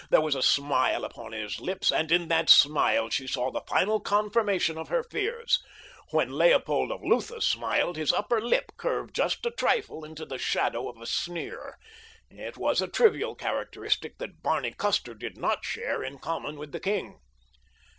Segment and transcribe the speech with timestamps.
[0.09, 3.99] There was a smile upon his lips, and in that smile she saw the final
[3.99, 5.59] confirmation of her fears.
[6.09, 10.89] When Leopold of Lutha smiled his upper lip curved just a trifle into a shadow
[10.89, 11.77] of a sneer.
[12.31, 16.79] It was a trivial characteristic that Barney Custer did not share in common with the
[16.79, 17.19] king.